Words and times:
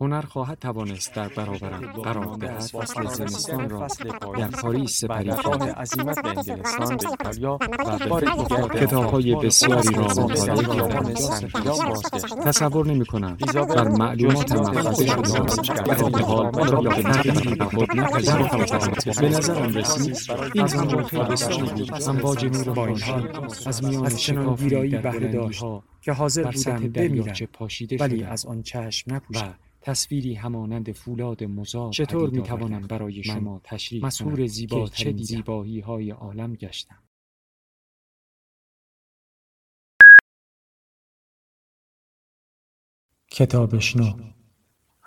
هنر 0.00 0.20
خواهد 0.20 0.58
توانست 0.58 1.14
در 1.14 1.28
برابرم 1.28 1.92
قرار 1.92 2.36
دهد. 2.36 2.60
فصل 2.60 3.06
زمستان 3.06 3.70
را 3.70 3.86
در 4.38 4.48
پاریس 4.48 5.00
سپری 5.00 5.30
خواهد 5.30 5.62
عظیمت 5.62 6.22
به 6.22 6.28
انگلستان 6.28 6.96
به 6.96 7.08
ایتالیا 7.10 7.54
و 7.54 7.98
به 7.98 8.06
بار 8.06 8.24
کتاب 8.68 9.04
های 9.04 9.34
بسیاری 9.34 9.94
را 9.94 10.02
مطالعه 10.02 10.76
کردم 10.76 11.14
تصور 12.44 12.86
نمی 12.86 13.06
کنم 13.06 13.36
بر 13.54 13.88
معلومات 13.88 14.52
محفظه 14.52 15.06
شده 15.06 15.82
در 15.82 15.94
حال 15.94 16.68
را 16.68 16.80
به 16.80 17.02
تغییری 17.02 17.54
به 17.54 17.64
خود 17.64 17.96
نپذیرفتم 17.96 19.20
به 19.20 19.28
نظر 19.28 19.54
آن 19.54 19.74
رسید 19.74 20.16
این 20.54 20.66
زمان 20.66 21.04
خیلی 21.04 21.24
بسیاری 21.24 21.62
بود. 21.62 22.02
امواج 22.08 22.44
نور 22.44 22.74
با 22.74 22.86
این 22.86 23.00
حال. 23.00 23.46
از 23.66 23.84
میان 23.84 24.16
شکافی 24.16 24.68
در 24.88 25.18
داشت 25.18 25.64
که 26.00 26.12
حاضر 26.12 26.50
بودم 26.50 26.88
بمیرم. 26.88 27.34
ولی 28.00 28.24
از 28.24 28.46
آن 28.46 28.62
چشم 28.62 29.14
نپوشم 29.14 29.54
تصویری 29.86 30.34
همانند 30.34 30.92
فولاد 30.92 31.44
مزار 31.44 31.92
چطور 31.92 32.30
می 32.30 32.42
توانم 32.42 32.86
برای 32.86 33.22
شما 33.22 33.60
تشریح 33.64 34.04
مسهور 34.04 34.46
زیبا 34.46 34.86
چه 34.86 35.12
زیبایی 35.12 35.80
های 35.80 36.10
عالم 36.10 36.54
گشتم. 36.54 37.02
کتابشنو. 43.30 44.12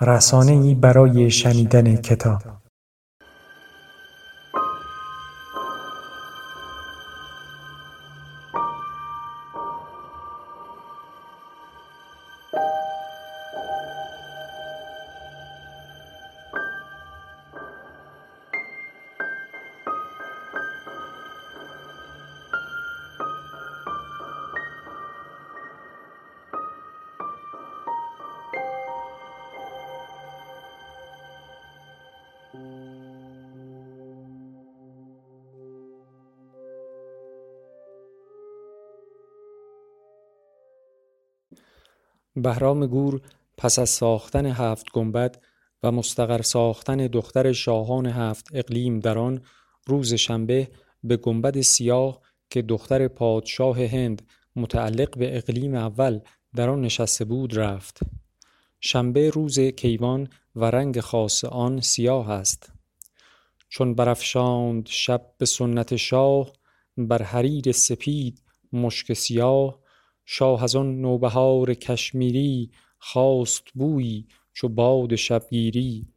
رسانه 0.01 0.51
ای 0.51 0.75
برای 0.75 1.31
شنیدن 1.31 1.95
کتاب. 1.95 2.68
بهرام 42.41 42.85
گور 42.85 43.21
پس 43.57 43.79
از 43.79 43.89
ساختن 43.89 44.45
هفت 44.45 44.91
گنبد 44.93 45.43
و 45.83 45.91
مستقر 45.91 46.41
ساختن 46.41 46.97
دختر 47.07 47.51
شاهان 47.51 48.05
هفت 48.05 48.47
اقلیم 48.53 48.99
در 48.99 49.17
آن 49.17 49.41
روز 49.87 50.13
شنبه 50.13 50.67
به 51.03 51.17
گنبد 51.17 51.61
سیاه 51.61 52.21
که 52.49 52.61
دختر 52.61 53.07
پادشاه 53.07 53.85
هند 53.85 54.21
متعلق 54.55 55.17
به 55.17 55.37
اقلیم 55.37 55.75
اول 55.75 56.19
در 56.55 56.69
آن 56.69 56.81
نشسته 56.81 57.25
بود 57.25 57.57
رفت. 57.57 57.99
شنبه 58.81 59.29
روز 59.29 59.59
کیوان 59.59 60.29
و 60.55 60.65
رنگ 60.65 60.99
خاص 60.99 61.45
آن 61.45 61.81
سیاه 61.81 62.29
است. 62.29 62.71
چون 63.69 63.95
برافشاند 63.95 64.87
شب 64.87 65.21
به 65.37 65.45
سنت 65.45 65.95
شاه 65.95 66.53
بر 66.97 67.23
حریر 67.23 67.71
سپید 67.71 68.41
مشک 68.73 69.13
سیاه 69.13 69.79
شاه 70.31 70.63
از 70.63 70.75
آن 70.75 71.01
نوبهار 71.01 71.73
کشمیری 71.73 72.71
خواست 72.99 73.63
بویی 73.73 74.27
چو 74.53 74.67
باد 74.67 75.15
شبگیری. 75.15 76.07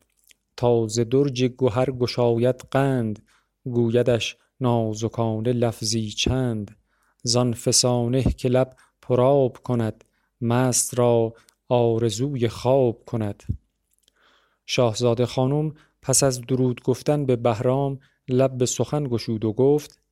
تا 0.57 0.87
ز 0.87 1.01
درج 1.01 1.45
گهر 1.45 1.91
گشاید 1.91 2.57
قند 2.71 3.23
گویدش 3.65 4.37
نازکانه 4.61 5.53
لفظی 5.53 6.11
چند. 6.11 6.77
زان 7.23 7.53
فسانه 7.53 8.23
که 8.23 8.49
لب 8.49 8.77
پر 9.03 9.21
آب 9.21 9.59
کند 9.59 10.05
مست 10.41 10.99
را 10.99 11.35
آرزوی 11.69 12.49
خواب 12.49 13.05
کند. 13.05 13.43
شاهزاده 14.67 15.27
خانم 15.27 15.75
پس 16.03 16.23
از 16.23 16.41
درود 16.41 16.83
گفتن 16.83 17.27
به 17.27 17.37
بهرام 17.37 17.99
لب 18.29 18.59
به 18.59 18.67
سخن 18.67 19.05
گشود 19.05 19.45
و 19.45 19.53
گفت 19.53 20.03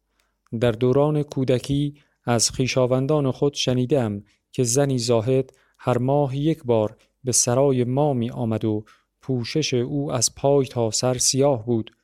در 0.60 0.72
دوران 0.72 1.22
کودکی 1.22 1.94
از 2.24 2.50
خویشاوندان 2.50 3.30
خود 3.30 3.54
شنیدم 3.54 4.22
که 4.52 4.64
زنی 4.64 4.98
زاهد 4.98 5.52
هر 5.78 5.98
ماه 5.98 6.36
یک 6.36 6.64
بار 6.64 6.96
به 7.24 7.32
سرای 7.32 7.84
ما 7.84 8.12
می 8.12 8.30
آمد 8.30 8.64
و 8.64 8.84
پوشش 9.22 9.74
او 9.74 10.12
از 10.12 10.34
پای 10.34 10.66
تا 10.66 10.90
سر 10.90 11.18
سیاه 11.18 11.66
بود. 11.66 11.96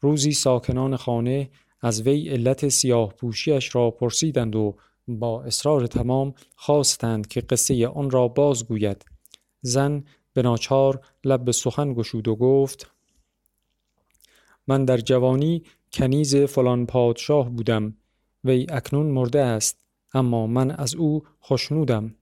روزی 0.00 0.32
ساکنان 0.32 0.96
خانه 0.96 1.50
از 1.80 2.02
وی 2.02 2.28
علت 2.28 2.68
سیاه 2.68 3.12
پوشیش 3.12 3.74
را 3.74 3.90
پرسیدند 3.90 4.56
و 4.56 4.76
با 5.08 5.42
اصرار 5.42 5.86
تمام 5.86 6.34
خواستند 6.56 7.26
که 7.26 7.40
قصه 7.40 7.88
آن 7.88 8.10
را 8.10 8.28
بازگوید. 8.28 9.04
زن 9.60 10.04
به 10.32 10.42
ناچار 10.42 11.00
لب 11.24 11.44
به 11.44 11.52
سخن 11.52 11.94
گشود 11.94 12.28
و 12.28 12.36
گفت 12.36 12.90
من 14.66 14.84
در 14.84 14.98
جوانی 14.98 15.62
کنیز 15.92 16.36
فلان 16.36 16.86
پادشاه 16.86 17.50
بودم. 17.50 17.96
وی 18.46 18.66
اکنون 18.70 19.06
مرده 19.06 19.40
است 19.40 19.78
اما 20.14 20.46
من 20.46 20.70
از 20.70 20.94
او 20.94 21.22
خوشنودم 21.40 22.14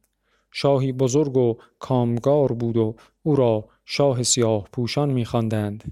شاهی 0.52 0.92
بزرگ 0.92 1.36
و 1.36 1.56
کامگار 1.78 2.52
بود 2.52 2.76
و 2.76 2.94
او 3.22 3.36
را 3.36 3.68
شاه 3.84 4.22
سیاه 4.22 4.68
پوشان 4.72 5.10
می 5.10 5.24
خواندند. 5.24 5.84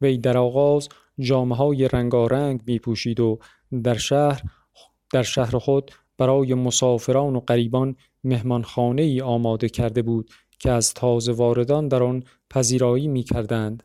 وی 0.00 0.18
در 0.18 0.38
آغاز 0.38 0.88
جامعه 1.18 1.58
های 1.58 1.88
رنگارنگ 1.88 2.60
می 2.66 2.78
پوشید 2.78 3.20
و 3.20 3.38
در 3.82 3.96
شهر 3.96 4.42
در 5.12 5.22
شهر 5.22 5.58
خود 5.58 5.90
برای 6.18 6.54
مسافران 6.54 7.36
و 7.36 7.40
غریبان 7.40 7.96
مهمانخانه 8.24 9.02
ای 9.02 9.20
آماده 9.20 9.68
کرده 9.68 10.02
بود 10.02 10.30
که 10.58 10.70
از 10.70 10.94
تازه 10.94 11.32
واردان 11.32 11.88
در 11.88 12.02
آن 12.02 12.22
پذیرایی 12.50 13.08
می 13.08 13.22
کردند. 13.22 13.82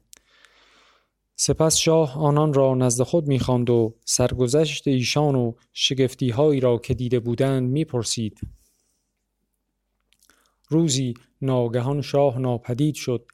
سپس 1.45 1.77
شاه 1.77 2.19
آنان 2.19 2.53
را 2.53 2.75
نزد 2.75 3.03
خود 3.03 3.27
می‌خواند 3.27 3.69
و 3.69 3.95
سرگذشت 4.05 4.87
ایشان 4.87 5.35
و 5.35 5.53
شگفتیهایی 5.73 6.59
را 6.59 6.77
که 6.77 6.93
دیده 6.93 7.19
بودند 7.19 7.69
می‌پرسید. 7.69 8.39
روزی 10.69 11.13
ناگهان 11.41 12.01
شاه 12.01 12.39
ناپدید 12.39 12.95
شد. 12.95 13.25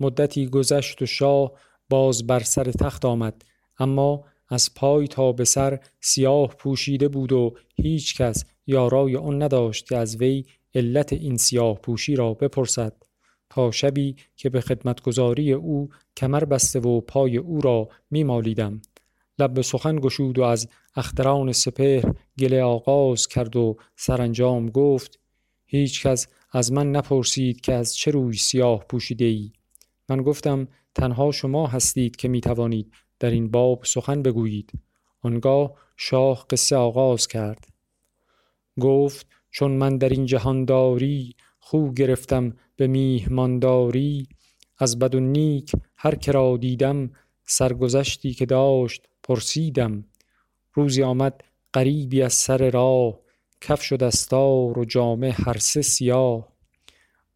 مدتی 0.00 0.46
گذشت 0.46 1.02
و 1.02 1.06
شاه 1.06 1.52
باز 1.90 2.26
بر 2.26 2.40
سر 2.40 2.64
تخت 2.64 3.04
آمد. 3.04 3.42
اما 3.78 4.24
از 4.48 4.74
پای 4.74 5.08
تا 5.08 5.32
به 5.32 5.44
سر 5.44 5.80
سیاه 6.00 6.48
پوشیده 6.48 7.08
بود 7.08 7.32
و 7.32 7.54
هیچ 7.74 8.16
کس 8.16 8.44
یارای 8.66 9.16
آن 9.16 9.42
نداشت 9.42 9.88
که 9.88 9.96
از 9.96 10.16
وی 10.16 10.44
علت 10.74 11.12
این 11.12 11.36
سیاه 11.36 11.78
پوشی 11.78 12.16
را 12.16 12.34
بپرسد. 12.34 13.11
تا 13.54 13.70
شبی 13.70 14.16
که 14.36 14.50
به 14.50 14.60
خدمتگذاری 14.60 15.52
او 15.52 15.88
کمر 16.16 16.44
بسته 16.44 16.80
و 16.80 17.00
پای 17.00 17.36
او 17.36 17.60
را 17.60 17.88
می 18.10 18.24
مالیدم. 18.24 18.82
لب 19.38 19.54
به 19.54 19.62
سخن 19.62 19.96
گشود 19.96 20.38
و 20.38 20.42
از 20.42 20.68
اختران 20.96 21.52
سپهر 21.52 22.14
گله 22.38 22.62
آغاز 22.62 23.28
کرد 23.28 23.56
و 23.56 23.76
سرانجام 23.96 24.70
گفت 24.70 25.18
هیچ 25.64 26.06
کس 26.06 26.26
از 26.52 26.72
من 26.72 26.90
نپرسید 26.90 27.60
که 27.60 27.74
از 27.74 27.96
چه 27.96 28.10
روی 28.10 28.36
سیاه 28.36 28.84
پوشیده 28.88 29.24
ای. 29.24 29.52
من 30.08 30.22
گفتم 30.22 30.68
تنها 30.94 31.30
شما 31.30 31.66
هستید 31.66 32.16
که 32.16 32.28
می 32.28 32.40
توانید 32.40 32.92
در 33.20 33.30
این 33.30 33.50
باب 33.50 33.84
سخن 33.84 34.22
بگویید. 34.22 34.72
آنگاه 35.22 35.72
شاه 35.96 36.46
قصه 36.50 36.76
آغاز 36.76 37.28
کرد. 37.28 37.66
گفت 38.80 39.26
چون 39.50 39.70
من 39.70 39.98
در 39.98 40.08
این 40.08 40.26
جهانداری 40.26 41.34
خو 41.64 41.92
گرفتم 41.92 42.56
به 42.76 42.86
میهمانداری 42.86 44.28
از 44.78 44.98
بد 44.98 45.14
و 45.14 45.20
نیک 45.20 45.72
هر 45.96 46.14
که 46.14 46.58
دیدم 46.60 47.10
سرگذشتی 47.44 48.34
که 48.34 48.46
داشت 48.46 49.08
پرسیدم. 49.22 50.04
روزی 50.74 51.02
آمد 51.02 51.44
قریبی 51.72 52.22
از 52.22 52.32
سر 52.32 52.70
راه 52.70 53.20
کفش 53.60 53.92
و 53.92 53.96
دستار 53.96 54.78
و 54.78 54.84
جامه 54.84 55.30
هر 55.30 55.58
سه 55.58 55.82
سیاه. 55.82 56.48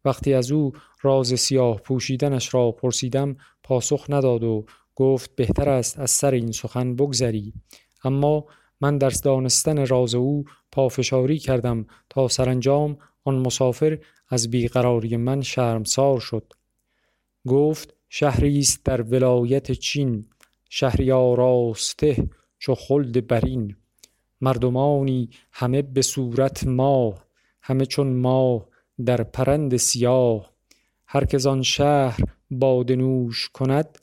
وقتی 0.05 0.33
از 0.33 0.51
او 0.51 0.71
راز 1.01 1.39
سیاه 1.39 1.77
پوشیدنش 1.77 2.53
را 2.53 2.71
پرسیدم 2.71 3.37
پاسخ 3.63 4.05
نداد 4.09 4.43
و 4.43 4.65
گفت 4.95 5.35
بهتر 5.35 5.69
است 5.69 5.99
از 5.99 6.11
سر 6.11 6.31
این 6.31 6.51
سخن 6.51 6.95
بگذری. 6.95 7.53
اما 8.03 8.45
من 8.81 8.97
در 8.97 9.09
دانستن 9.09 9.85
راز 9.85 10.15
او 10.15 10.45
پافشاری 10.71 11.39
کردم 11.39 11.85
تا 12.09 12.27
سرانجام 12.27 12.97
آن 13.23 13.35
مسافر 13.35 13.99
از 14.29 14.51
بیقراری 14.51 15.17
من 15.17 15.41
شرمسار 15.41 16.19
شد. 16.19 16.53
گفت 17.47 17.93
شهری 18.09 18.59
است 18.59 18.85
در 18.85 19.01
ولایت 19.01 19.71
چین 19.71 20.25
شهری 20.69 21.11
آراسته 21.11 22.29
چو 22.59 22.75
خلد 22.75 23.27
برین. 23.27 23.75
مردمانی 24.41 25.29
همه 25.51 25.81
به 25.81 26.01
صورت 26.01 26.67
ماه 26.67 27.25
همه 27.61 27.85
چون 27.85 28.13
ماه 28.13 28.67
در 29.05 29.23
پرند 29.23 29.77
سیاه. 29.77 30.51
هر 31.07 31.25
که 31.25 31.49
آن 31.49 31.61
شهر 31.61 32.19
باده 32.51 32.95
نوش 32.95 33.49
کند 33.49 33.97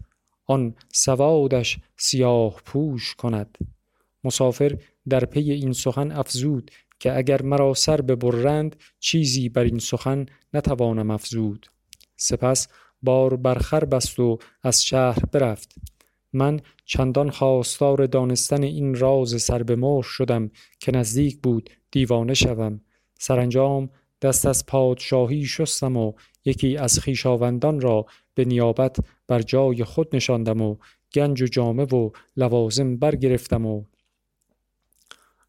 آن 0.47 0.75
سوادش 0.93 1.79
سیاه 1.97 2.61
پوش 2.65 3.15
کند. 3.15 3.59
مسافر 4.25 4.79
در 5.09 5.25
پی 5.25 5.53
این 5.53 5.73
سخن 5.73 6.13
افزود 6.13 6.71
که 6.99 7.17
اگر 7.17 7.43
مرا 7.43 7.75
سر 7.75 8.01
ببرند 8.01 8.77
چیزی 9.01 9.49
بر 9.49 9.65
این 9.65 9.79
سخن 9.79 10.27
نتوانم 10.55 11.11
افزود. 11.11 11.67
سپس 12.17 12.69
بار 13.03 13.37
بر 13.37 13.55
خر 13.55 13.85
بست 13.85 14.21
و 14.21 14.39
از 14.63 14.85
شهر 14.85 15.19
برفت. 15.33 15.75
من 16.33 16.61
چندان 16.85 17.31
خواستار 17.31 18.07
دانستن 18.07 18.63
این 18.63 18.95
راز 18.95 19.43
سر 19.43 19.63
به 19.63 20.03
شدم 20.03 20.51
که 20.81 20.93
نزدیک 20.93 21.39
بود 21.43 21.71
دیوانه 21.91 22.35
شوم. 22.35 22.81
سرانجام 23.19 23.91
دست 24.23 24.47
از 24.47 24.67
پادشاهی 24.67 25.45
شستم 25.45 25.97
و 25.97 26.13
یکی 26.45 26.77
از 26.77 26.99
خویشاوندان 26.99 27.81
را 27.81 28.07
به 28.35 28.45
نیابت 28.45 28.97
بر 29.29 29.43
جای 29.43 29.85
خود 29.85 30.17
نشاندم 30.17 30.63
و 30.63 30.77
گنج 31.15 31.43
و 31.43 31.47
جامه 31.47 31.85
و 31.85 32.11
لوازم 32.37 32.97
برگرفتم 32.97 33.67
و 33.67 33.85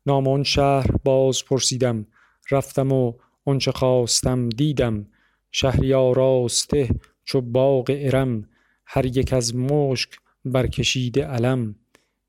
نام 0.06 0.28
آن 0.28 0.44
شهر 0.44 0.88
باز 1.04 1.46
پرسیدم. 1.46 2.08
رفتم 2.52 2.92
و 2.92 3.14
آنچه 3.46 3.72
خواستم 3.72 4.50
دیدم. 4.50 5.08
شهری 5.52 5.94
آراسته 5.94 6.90
چو 7.24 7.42
باغ 7.42 7.98
ارم. 8.00 8.50
هر 8.86 9.06
یک 9.06 9.34
از 9.34 9.56
مشک 9.56 10.10
برکشیده 10.46 11.26
علم. 11.26 11.76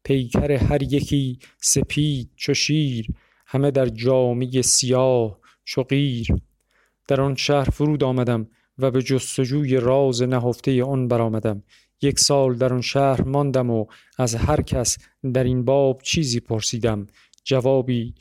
پیکر 0.05 0.53
هر 0.53 0.83
یکی 0.83 1.39
سپید 1.61 2.31
چو 2.37 2.55
شیر. 2.55 3.07
همه 3.47 3.71
در 3.71 3.87
جامه 3.87 4.63
سیاه 4.63 5.39
چو 5.65 5.83
قیر. 5.83 6.29
در 7.09 7.21
آن 7.21 7.35
شهر 7.35 7.71
فرود 7.71 8.05
آمدم 8.05 8.47
و 8.79 8.91
به 8.91 9.03
جستجوی 9.03 9.77
راز 9.77 10.23
نهفته 10.23 10.85
آن 10.85 11.09
برآمدم. 11.09 11.63
یک 12.03 12.19
سال 12.19 12.55
در 12.55 12.73
آن 12.73 12.81
شهر 12.81 13.23
ماندم 13.23 13.71
و 13.71 13.87
از 14.19 14.35
هر 14.35 14.63
کس 14.63 14.99
در 15.35 15.45
این 15.45 15.65
باب 15.65 16.03
چیزی 16.03 16.41
پرسیدم. 16.41 17.07
جوابی 17.47 18.15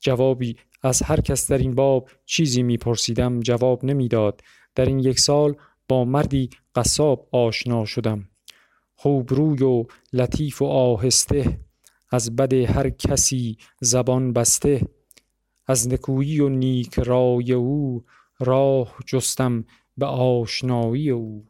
جوابی 0.00 0.56
از 0.82 1.02
هر 1.02 1.20
کس 1.20 1.50
در 1.50 1.58
این 1.58 1.74
باب 1.74 2.08
چیزی 2.26 2.62
میپرسیدم 2.62 3.40
جواب 3.40 3.84
نمی‌داد. 3.84 4.40
در 4.74 4.84
این 4.84 4.98
یک 4.98 5.18
سال 5.18 5.54
با 5.88 6.04
مردی 6.04 6.50
قصاب 6.74 7.28
آشنا 7.32 7.84
شدم. 7.84 8.28
خوبروی 8.94 9.62
و 9.62 9.84
لطیف 10.12 10.62
و 10.62 10.64
آهسته 10.64 11.60
از 12.10 12.36
بد 12.36 12.52
هر 12.52 12.90
کسی 12.90 13.56
زبان 13.80 14.32
بسته. 14.32 14.88
از 15.66 15.88
نکویی 15.88 16.40
و 16.40 16.48
نیک 16.48 16.98
رای 16.98 17.52
او 17.52 18.04
راه 18.38 18.94
جستم 19.06 19.64
به 19.96 20.06
آشنایی 20.06 21.10
او. 21.10 21.44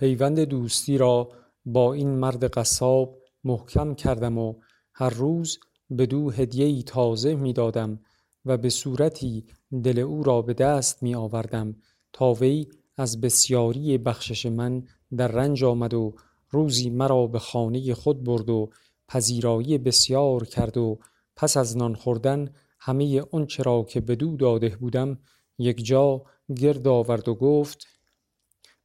پیوند 0.00 0.40
دوستی 0.40 0.98
را 0.98 1.28
با 1.64 1.92
این 1.92 2.08
مرد 2.08 2.44
قصاب 2.44 3.18
محکم 3.44 3.94
کردم 3.94 4.38
و 4.38 4.54
هر 4.94 5.10
روز 5.10 5.58
بدو 5.98 6.30
هدیه‌ای 6.30 6.82
تازه 6.82 7.34
می 7.34 7.52
دادم 7.52 8.00
و 8.44 8.56
به 8.56 8.70
صورتی 8.70 9.46
دل 9.84 9.98
او 9.98 10.22
را 10.22 10.42
به 10.42 10.54
دست 10.54 11.02
می 11.02 11.14
آوردم 11.14 11.76
تا 12.12 12.32
وی 12.32 12.66
از 12.96 13.20
بسیاری 13.20 13.98
بخشش 13.98 14.46
من 14.46 14.82
در 15.16 15.28
رنج 15.28 15.64
آمد 15.64 15.94
و 15.94 16.14
روزی 16.50 16.90
مرا 16.90 17.26
به 17.26 17.38
خانه 17.38 17.94
خود 17.94 18.24
برد 18.24 18.50
و 18.50 18.70
پذیرایی 19.08 19.78
بسیار 19.78 20.44
کرد 20.44 20.76
و 20.76 20.98
پس 21.36 21.56
از 21.56 21.76
نان 21.76 21.94
خوردن 21.94 22.54
همه 22.78 23.22
آنچه 23.32 23.62
را 23.62 23.82
که 23.82 24.00
بدو 24.00 24.36
داده 24.36 24.68
بودم 24.68 25.18
یک 25.58 25.84
جا 25.84 26.22
گرد 26.56 26.88
آورد 26.88 27.28
و 27.28 27.34
گفت 27.34 27.86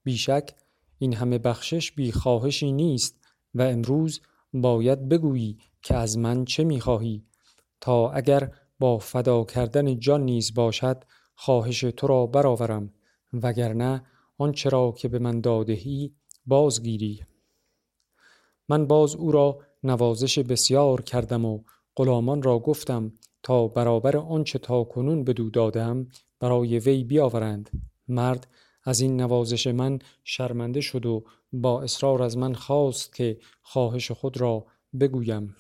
بیشک 0.04 0.56
این 0.98 1.14
همه 1.14 1.38
بخشش 1.38 1.92
بی 1.92 2.12
خواهشی 2.12 2.72
نیست 2.72 3.20
و 3.54 3.62
امروز 3.62 4.22
باید 4.54 5.10
بگویی 5.10 5.58
که 5.82 5.96
از 5.96 6.18
من 6.18 6.46
چه 6.46 6.64
می 6.64 6.80
خواهی 6.80 7.26
تا 7.82 8.12
اگر 8.12 8.52
با 8.80 8.98
فدا 8.98 9.44
کردن 9.44 10.00
جان 10.00 10.22
نیز 10.22 10.54
باشد 10.54 11.04
خواهش 11.36 11.80
تو 11.80 12.08
را 12.08 12.26
برآورم 12.26 12.94
وگرنه 13.34 14.04
آنچه 14.38 14.70
را 14.70 14.92
که 14.92 15.08
به 15.08 15.20
من 15.20 15.42
دادهی 15.42 16.16
بازگیری. 16.46 17.24
من 18.70 18.88
باز 18.88 19.16
او 19.16 19.32
را 19.32 19.60
نوازش 19.84 20.40
بسیار 20.40 21.02
کردم 21.02 21.46
و 21.46 21.64
غلامان 21.96 22.44
را 22.44 22.60
گفتم 22.60 23.14
تا 23.44 23.68
برابر 23.68 24.18
آنچه 24.18 24.60
تا 24.60 24.84
کنون 24.84 25.24
بدو 25.24 25.50
دادم 25.50 26.08
برای 26.40 26.80
وی 26.80 27.04
بیاورند. 27.04 27.70
مرد 28.08 28.48
از 28.86 29.00
این 29.00 29.22
نوازش 29.22 29.68
من 29.68 30.00
شرمنده 30.24 30.82
شد 30.82 31.06
و 31.06 31.24
با 31.54 31.82
اصرار 31.82 32.24
از 32.24 32.38
من 32.38 32.54
خواست 32.54 33.16
که 33.16 33.40
خواهش 33.62 34.12
خود 34.12 34.42
را 34.42 34.66
بگویم. 35.00 35.56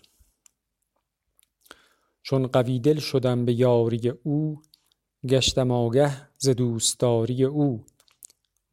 چون 2.24 2.48
قوی 2.48 2.80
دل 2.80 3.00
شدم 3.00 3.46
به 3.46 3.54
یاری 3.54 4.10
او 4.10 4.62
گشتم 5.30 5.72
آگه 5.72 6.30
ز 6.38 6.50
دوستداری 6.50 7.44
او. 7.44 7.86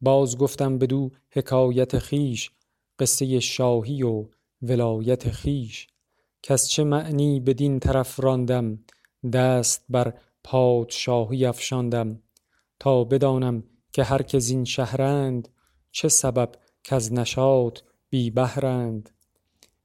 باز 0.01 0.37
گفتم 0.37 0.77
بدو 0.77 1.11
حکایت 1.29 1.99
خیش 1.99 2.51
قصه 2.99 3.39
شاهی 3.39 4.03
و 4.03 4.25
ولایت 4.61 5.29
خیش 5.29 5.87
کس 6.43 6.67
چه 6.67 6.83
معنی 6.83 7.39
بدین 7.39 7.79
طرف 7.79 8.19
راندم؟ 8.19 8.79
دست 9.33 9.85
بر 9.89 10.13
پادشاهی 10.43 11.45
افشاندم. 11.45 12.21
تا 12.79 13.03
بدانم 13.03 13.63
که 13.93 14.03
هر 14.03 14.21
که 14.21 14.39
زین 14.39 14.63
شهرند 14.63 15.49
چه 15.91 16.07
سبب 16.07 16.51
کز 16.83 17.13
نشاط 17.13 17.79
بی 18.09 18.29
بهرند؟ 18.29 19.09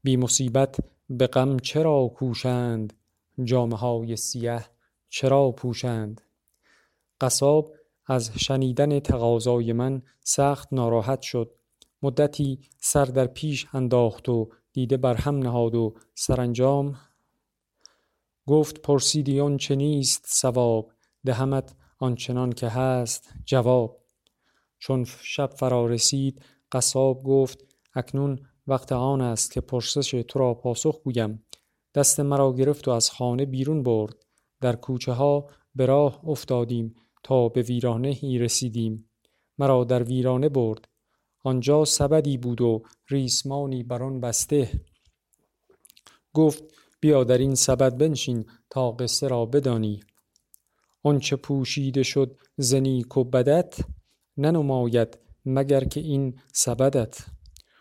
بی 0.02 0.16
مصیبت 0.16 0.76
به 1.10 1.26
غم 1.26 1.58
چرا 1.58 2.08
کوشند؟ 2.14 2.92
جامه 3.44 3.76
های 3.76 4.16
سیه 4.16 4.64
چرا 5.08 5.50
پوشند؟ 5.50 6.20
قصاب 7.20 7.72
از 8.06 8.30
شنیدن 8.38 9.00
تقاضای 9.00 9.72
من 9.72 10.02
سخت 10.20 10.68
ناراحت 10.72 11.22
شد. 11.22 11.54
مدتی 12.02 12.60
سر 12.80 13.04
در 13.04 13.26
پیش 13.26 13.66
انداخت 13.72 14.28
و 14.28 14.48
دیده 14.72 14.96
بر 14.96 15.14
هم 15.14 15.38
نهاد 15.38 15.74
و 15.74 15.94
سرانجام 16.14 16.96
گفت 18.46 18.82
پرسیدی 18.82 19.56
چه 19.56 19.76
نیست 19.76 20.24
ثواب؟ 20.28 20.92
دهمت 21.24 21.74
آنچنان 21.98 22.52
که 22.52 22.68
هست 22.68 23.32
جواب. 23.44 24.04
چون 24.78 25.04
شب 25.22 25.50
فرا 25.56 25.86
رسید 25.86 26.42
قصاب 26.72 27.22
گفت 27.22 27.64
اکنون 27.94 28.38
وقت 28.66 28.92
آن 28.92 29.20
است 29.20 29.52
که 29.52 29.60
پرسش 29.60 30.10
تو 30.10 30.38
را 30.38 30.54
پاسخ 30.54 31.00
گویم. 31.02 31.46
دست 31.94 32.20
مرا 32.20 32.52
گرفت 32.52 32.88
و 32.88 32.90
از 32.90 33.10
خانه 33.10 33.46
بیرون 33.46 33.82
برد. 33.82 34.14
در 34.60 34.76
کوچه 34.76 35.12
ها 35.12 35.50
به 35.74 35.86
راه 35.86 36.28
افتادیم 36.28 36.94
تا 37.22 37.48
به 37.48 37.62
ویرانه 37.62 38.08
هی 38.08 38.38
رسیدیم. 38.38 39.10
مرا 39.58 39.84
در 39.84 40.02
ویرانه 40.02 40.48
برد. 40.48 40.88
آنجا 41.44 41.84
سبدی 41.84 42.36
بود 42.36 42.60
و 42.60 42.82
ریسمانی 43.08 43.82
بر 43.82 44.02
آن 44.02 44.20
بسته. 44.20 44.80
گفت 46.34 46.64
بیا 47.00 47.24
در 47.24 47.38
این 47.38 47.54
سبد 47.54 47.98
بنشین 47.98 48.44
تا 48.70 48.92
قصه 48.92 49.28
را 49.28 49.46
بدانی. 49.46 50.00
آنچه 51.02 51.36
پوشیده 51.36 52.02
شد 52.02 52.36
ز 52.56 52.74
نیک 52.74 53.16
و 53.16 53.24
بدت 53.24 53.80
ننماید 54.36 55.18
مگر 55.44 55.84
که 55.84 56.00
این 56.00 56.38
سبدت. 56.52 57.26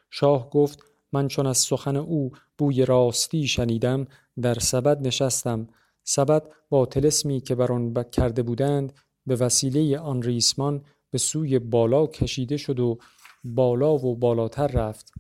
شاه 0.10 0.50
گفت 0.50 0.84
من 1.12 1.28
چون 1.28 1.48
از 1.48 1.58
سخن 1.58 1.96
او 1.96 2.32
بوی 2.58 2.86
راستی 2.86 3.48
شنیدم 3.48 4.08
در 4.42 4.54
سبد 4.54 5.08
نشستم. 5.08 5.68
سبد 6.04 6.50
با 6.70 6.86
تلسمی 6.86 7.42
که 7.42 7.56
بر 7.56 7.72
آن 7.72 8.04
کرده 8.12 8.44
بودند 8.44 8.94
به 9.26 9.36
وسیله 9.36 10.00
آن 10.00 10.22
ریسمان 10.22 10.84
به 11.12 11.18
سوی 11.18 11.60
بالا 11.60 12.08
کشیده 12.08 12.58
شد 12.58 12.80
و 12.80 12.98
بالا 13.44 13.94
و 13.94 14.16
بالاتر 14.16 14.68
رفت. 14.68 15.14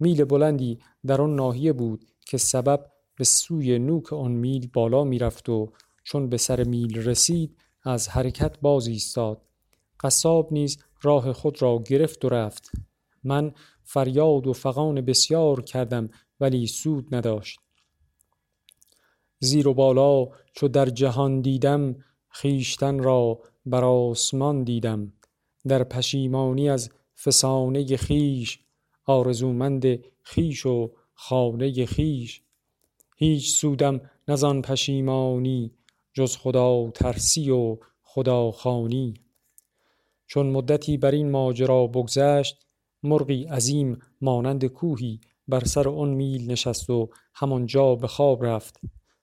میل 0.00 0.24
بلندی 0.24 0.78
در 1.06 1.20
آن 1.20 1.34
ناحیه 1.34 1.72
بود 1.72 2.04
که 2.26 2.38
سبب 2.38 2.86
به 3.16 3.24
سوی 3.24 3.78
نوک 3.78 4.12
آن 4.12 4.32
میل 4.32 4.70
بالا 4.72 5.04
می‌رفت 5.04 5.48
و 5.48 5.72
چون 6.04 6.28
به 6.28 6.36
سر 6.36 6.64
میل 6.64 6.98
رسید 6.98 7.56
از 7.82 8.08
حرکت 8.08 8.60
باز 8.60 8.86
ایستاد. 8.86 9.42
قصاب 10.00 10.52
نیز 10.52 10.78
راه 11.02 11.32
خود 11.32 11.62
را 11.62 11.82
گرفت 11.86 12.24
و 12.24 12.28
رفت. 12.28 12.72
من 13.24 13.52
فریاد 13.84 14.46
و 14.46 14.52
فغان 14.52 15.00
بسیار 15.00 15.62
کردم 15.62 16.08
ولی 16.40 16.66
سود 16.66 17.14
نداشت. 17.14 17.60
زیر 19.38 19.68
و 19.68 19.74
بالا 19.74 20.28
چو 20.52 20.68
در 20.68 20.86
جهان 20.86 21.40
دیدم 21.40 21.96
خیشتن 22.28 23.02
را 23.02 23.40
بر 23.66 23.84
آسمان 23.84 24.64
دیدم. 24.64 25.12
در 25.68 25.84
پشیمانی 25.84 26.70
از 26.70 26.90
فسانه 27.24 27.96
خیش 27.96 28.58
آرزومند 29.04 29.84
خیش 30.22 30.66
و 30.66 30.90
خانه 31.14 31.86
خیش 31.86 32.42
هیچ 33.16 33.50
سودم 33.50 34.00
نزان 34.28 34.62
پشیمانی 34.62 35.70
جز 36.14 36.36
خدا 36.36 36.90
ترسی 36.90 37.50
و 37.50 37.76
خدا 38.02 38.50
خانی 38.50 39.14
چون 40.26 40.50
مدتی 40.50 40.96
بر 40.96 41.10
این 41.10 41.30
ماجرا 41.30 41.86
بگذشت 41.86 42.66
مرغی 43.02 43.44
عظیم 43.44 43.98
مانند 44.20 44.64
کوهی 44.64 45.20
بر 45.48 45.64
سر 45.64 45.88
آن 45.88 46.08
میل 46.08 46.50
نشست 46.50 46.90
و 46.90 47.10
همانجا 47.34 47.94
به 47.94 48.06
خواب 48.06 48.44
رفت. 48.44 48.80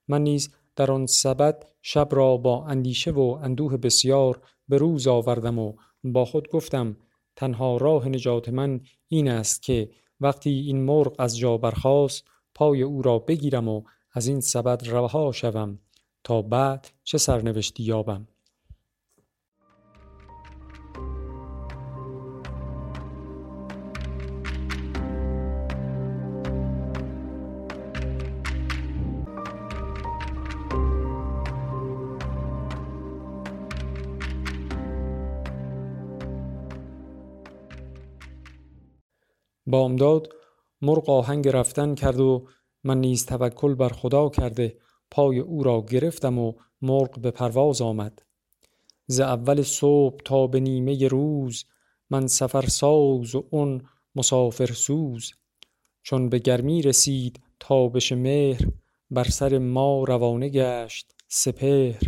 من 0.08 0.22
نیز 0.22 0.54
در 0.76 0.92
آن 0.92 1.06
سبد 1.06 1.66
شب 1.82 2.08
را 2.10 2.36
با 2.36 2.66
اندیشه 2.66 3.10
و 3.10 3.38
اندوه 3.42 3.76
بسیار 3.76 4.42
به 4.68 4.78
روز 4.78 5.06
آوردم 5.06 5.58
و 5.58 5.72
با 6.04 6.24
خود 6.24 6.48
گفتم 6.48 6.96
تنها 7.36 7.76
راه 7.76 8.08
نجات 8.08 8.48
من 8.48 8.80
این 9.08 9.28
است 9.28 9.62
که 9.62 9.90
وقتی 10.20 10.50
این 10.50 10.84
مرغ 10.84 11.14
از 11.18 11.38
جا 11.38 11.56
برخاست 11.56 12.24
پای 12.54 12.82
او 12.82 13.02
را 13.02 13.18
بگیرم 13.18 13.68
و 13.68 13.82
از 14.12 14.26
این 14.26 14.40
سبد 14.40 14.88
رها 14.88 15.32
شوم. 15.32 15.78
تا 16.24 16.42
بعد 16.42 16.88
چه 17.04 17.18
سرنوشتی 17.18 17.82
یابم. 17.82 18.28
بامداد 39.66 40.28
مرغ 40.82 41.10
آهنگ 41.10 41.48
رفتن 41.48 41.94
کرد 41.94 42.20
و 42.20 42.48
من 42.84 43.00
نیز 43.00 43.26
توکل 43.26 43.74
بر 43.74 43.88
خدا 43.88 44.28
کرده 44.28 44.78
پای 45.10 45.38
او 45.38 45.62
را 45.62 45.84
گرفتم 45.90 46.38
و 46.38 46.52
مرغ 46.82 47.20
به 47.20 47.30
پرواز 47.30 47.80
آمد. 47.80 48.22
ز 49.06 49.20
اول 49.20 49.62
صبح 49.62 50.16
تا 50.24 50.46
به 50.46 50.60
نیمه 50.60 51.08
روز 51.08 51.64
من 52.10 52.26
سفر 52.26 52.66
ساز 52.66 53.34
و 53.34 53.48
اون 53.50 53.82
مسافر 54.14 54.66
سوز. 54.66 55.32
چون 56.02 56.28
به 56.28 56.38
گرمی 56.38 56.82
رسید 56.82 57.40
تابش 57.60 58.12
مهر 58.12 58.68
بر 59.10 59.24
سر 59.24 59.58
ما 59.58 60.04
روانه 60.04 60.48
گشت 60.48 61.14
سپهر. 61.28 62.02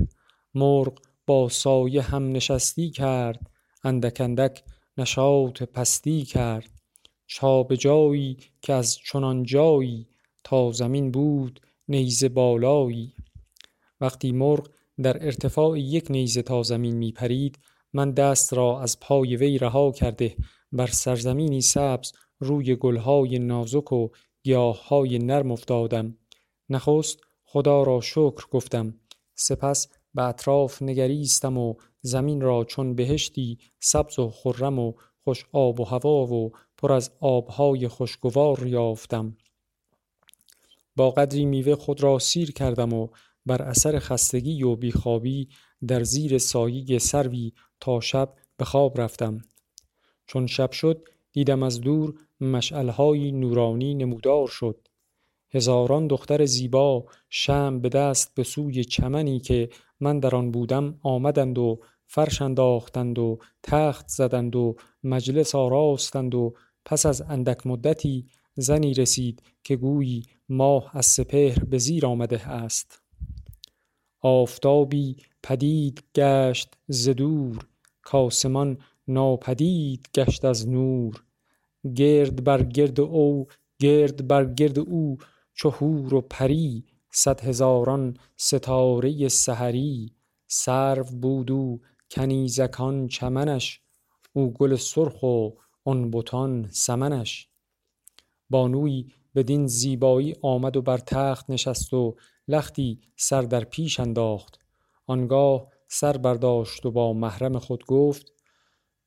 مرغ 0.55 0.99
با 1.27 1.49
سایه 1.49 2.03
هم 2.03 2.33
نشستی 2.33 2.91
کرد 2.91 3.51
اندک 3.85 4.21
اندک 4.21 4.65
نشاط 4.99 5.63
پستی 5.63 6.23
کرد. 6.25 6.71
چا 7.27 7.67
جایی 7.79 8.37
که 8.63 8.73
از 8.73 8.99
چنان 8.99 9.43
جایی 9.43 10.09
تا 10.45 10.73
زمین 10.73 11.11
بود 11.11 11.61
نیزه 11.93 12.29
بالایی. 12.29 13.15
وقتی 14.01 14.33
مرغ 14.33 14.69
در 15.03 15.25
ارتفاع 15.27 15.81
یک 15.81 16.07
نیزه 16.11 16.43
تا 16.43 16.63
زمین 16.63 16.97
می 16.97 17.13
پرید 17.13 17.59
من 17.93 18.11
دست 18.11 18.55
را 18.55 18.81
از 18.81 19.01
پای 19.01 19.37
وی 19.37 19.59
رها 19.59 19.93
کرده 19.93 20.37
بر 20.73 20.87
سرزمینی 20.87 21.61
سبز 21.61 22.13
روی 22.39 22.77
گلهای 22.77 23.39
نازک 23.39 23.93
و 23.93 24.09
گیاههای 24.43 25.19
نرم 25.19 25.51
افتادم. 25.51 26.19
نخست 26.69 27.19
خدا 27.45 27.83
را 27.83 28.01
شکر 28.01 28.47
گفتم. 28.51 28.95
سپس 29.35 29.89
به 30.15 30.23
اطراف 30.23 30.83
نگریستم 30.83 31.59
و 31.59 31.75
زمین 32.01 32.41
را 32.41 32.65
چون 32.65 32.95
بهشتی 32.95 33.59
سبز 33.81 34.19
و 34.19 34.31
خرم 34.31 34.79
و 34.79 34.93
خوش 35.25 35.47
آب 35.53 35.81
و 35.81 35.85
هوا 35.85 36.27
و 36.27 36.53
پر 36.79 36.93
از 36.93 37.11
آبهای 37.21 37.89
خوشگوار 37.89 38.67
یافتم. 38.67 39.37
با 40.97 41.11
قدری 41.11 41.45
میوه 41.45 41.75
خود 41.75 42.03
را 42.03 42.19
سیر 42.19 42.53
کردم 42.53 42.93
و 42.93 43.09
بر 43.47 43.63
اثر 43.63 43.99
خستگی 43.99 44.63
و 44.63 44.77
بیخوابی 44.77 45.49
در 45.89 46.03
زیر 46.03 46.39
سایه 46.39 46.99
سروی 46.99 47.53
تا 47.81 48.01
شب 48.01 48.35
به 48.57 48.65
خواب 48.65 49.01
رفتم. 49.01 49.41
چون 50.27 50.47
شب 50.47 50.71
شد 50.71 51.09
دیدم 51.33 51.63
از 51.63 51.81
دور 51.81 52.15
مشعلهای 52.41 53.33
نورانی 53.33 53.95
نمودار 53.95 54.49
شد. 54.49 54.89
هزاران 55.55 56.07
دختر 56.07 56.45
زیبا 56.45 57.05
شم 57.31 57.81
به 57.81 57.89
دست 57.89 58.35
به 58.35 58.43
سوی 58.43 58.85
چمنی 58.85 59.41
که 59.41 59.69
من 60.01 60.21
در 60.21 60.37
آن 60.37 60.51
بودم 60.51 60.99
آمدند 61.03 61.59
و 61.59 61.81
فرش 62.07 62.43
انداختند 62.43 63.19
و 63.19 63.39
تخت 63.63 64.09
زدند 64.09 64.57
و 64.57 64.77
مجلس 65.05 65.55
آراستند 65.55 66.35
و 66.35 66.55
پس 66.85 67.07
از 67.07 67.23
اندک 67.23 67.67
مدتی 67.67 68.29
زنی 68.55 68.95
رسید 68.95 69.43
که 69.65 69.77
گویی 69.77 70.27
ماه 70.49 70.91
از 70.93 71.07
سپهر 71.07 71.65
به 71.65 71.79
زیر 71.79 72.07
آمده 72.07 72.49
است. 72.49 73.03
آفتابی 74.21 75.17
پدید 75.43 76.05
گشت 76.15 76.75
ز 76.89 77.09
دور 77.09 77.67
کاسمان 78.03 78.79
ناپدید 79.09 80.09
گشت 80.15 80.45
از 80.45 80.69
نور. 80.69 81.25
گرد 81.95 82.45
بر 82.45 82.63
گرد 82.63 83.01
او 83.01 83.47
گرد 83.79 84.29
بر 84.29 84.45
گرد 84.55 84.79
او 84.79 85.19
چو 85.55 85.87
و 85.87 86.21
پری 86.21 86.85
صد 87.11 87.41
هزاران 87.41 88.17
ستاره 88.37 89.29
سحری. 89.29 90.13
سرو 90.47 91.05
بود 91.05 91.51
او 91.51 91.81
کنیزکان 92.11 93.09
چمنش 93.09 93.81
او 94.33 94.53
گل 94.53 94.77
سرخ 94.77 95.23
و 95.23 95.51
آن 95.85 96.11
بتان 96.11 96.69
سمنش. 96.71 97.52
بانویی 98.53 99.07
بدین 99.35 99.67
زیبایی 99.67 100.35
آمد 100.43 100.77
و 100.77 100.83
بر 100.83 100.99
تخت 100.99 101.51
نشست 101.51 101.95
و 101.95 102.17
لختی 102.49 103.01
سر 103.17 103.43
در 103.43 103.65
پیش 103.65 104.01
انداخت. 104.01 104.59
آنگاه 105.07 105.69
سر 105.89 106.17
برداشت 106.17 106.87
و 106.87 106.91
با 106.91 107.13
محرم 107.13 107.59
خود 107.59 107.85
گفت 107.87 108.33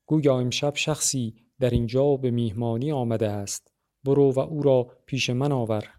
گویا 0.05 0.39
امشب 0.39 0.75
شخصی 0.75 1.35
در 1.59 1.69
اینجا 1.69 2.15
به 2.15 2.31
میهمانی 2.31 2.91
آمده 2.91 3.29
است. 3.29 3.73
برو 4.03 4.31
و 4.31 4.39
او 4.39 4.61
را 4.61 4.87
پیش 5.05 5.29
من 5.29 5.51
آور. 5.51 5.89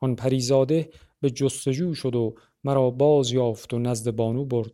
آن 0.00 0.14
پریزاده 0.14 0.90
به 1.20 1.30
جستجو 1.30 1.94
شد 1.94 2.14
و 2.14 2.34
مرا 2.64 2.90
باز 2.90 3.32
یافت 3.32 3.74
و 3.74 3.78
نزد 3.78 4.10
بانو 4.10 4.44
برد. 4.44 4.72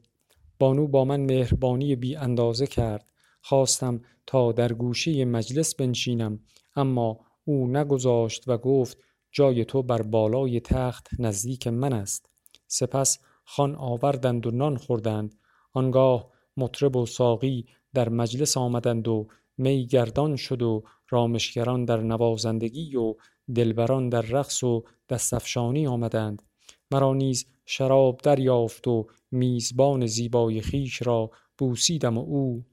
بانو 0.59 0.87
با 0.87 1.05
من 1.05 1.21
مهربانی 1.21 1.97
بی 1.97 2.17
اندازه 2.17 2.67
کرد. 2.67 3.13
خواستم 3.41 4.01
تا 4.27 4.53
در 4.53 4.73
گوشه 4.73 5.25
مجلس 5.25 5.75
بنشینم 5.75 6.41
اما 6.77 7.26
او 7.49 7.67
نگذاشت 7.69 8.49
و 8.49 8.59
گفت 8.59 8.99
جای 9.31 9.65
تو 9.65 9.83
بر 9.83 10.03
بالای 10.03 10.61
تخت 10.61 11.09
نزدیک 11.19 11.67
من 11.67 11.93
است. 11.93 12.31
سپس 12.67 13.19
خان 13.45 13.75
آوردند 13.75 14.47
و 14.47 14.51
نان 14.51 14.77
خوردند. 14.77 15.35
آنگاه 15.73 16.31
مطرب 16.57 16.97
و 16.97 17.07
ساقی 17.07 17.67
در 17.95 18.09
مجلس 18.09 18.57
آمدند 18.57 19.09
و 19.09 19.27
می 19.59 19.87
گردان 19.87 20.37
شد 20.37 20.63
و 20.63 20.83
رامشگران 21.09 21.85
در 21.85 22.01
نوازندگی 22.01 22.97
و 22.97 23.15
دلبران 23.55 24.09
در 24.09 24.23
رقص 24.23 24.63
و 24.63 24.85
دستفشانی 25.09 25.87
آمدند. 25.87 26.43
مرا 26.91 27.15
نیز 27.15 27.47
شراب 27.67 28.21
دریافت 28.23 28.89
و 28.89 29.07
میزبان 29.31 30.07
زیبای 30.07 30.63
خویش 30.63 31.07
را 31.07 31.31
بوسیدم 31.59 32.19
و 32.19 32.21
او 32.21 32.65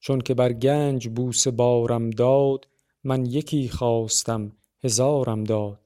چون 0.00 0.20
که 0.20 0.34
بر 0.34 0.52
گنج 0.52 1.08
بوسه 1.08 1.50
بارم 1.50 2.10
داد 2.10 2.68
من 3.08 3.26
یکی 3.26 3.68
خواستم 3.68 4.52
هزارم 4.84 5.44
داد 5.44 5.80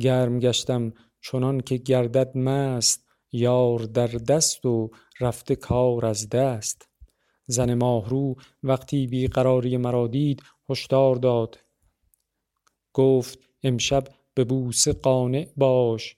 گرم 0.00 0.38
گشتم 0.38 0.92
چنانکه 1.20 1.76
گردد 1.76 2.36
مست 2.38 3.04
یار 3.32 3.78
در 3.78 4.06
دست 4.06 4.66
و 4.66 4.90
رفته 5.20 5.56
کار 5.56 6.06
از 6.06 6.28
دست. 6.28 6.88
زن 7.46 7.74
ماهرو 7.74 8.34
وقتی 8.62 9.06
بی 9.06 9.26
قراری 9.26 9.76
مرا 9.76 10.06
دید 10.06 10.42
هشدار 10.68 11.16
داد. 11.16 11.58
گفت 12.92 13.38
امشب 13.62 14.04
به 14.34 14.44
بوسه 14.44 14.92
قانع 14.92 15.48
باش 15.56 16.16